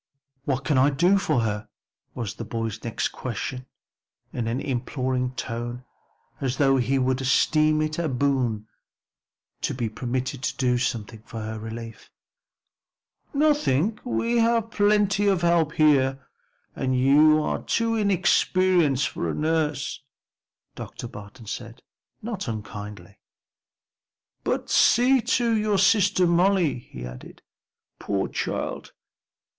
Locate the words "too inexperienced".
17.61-19.07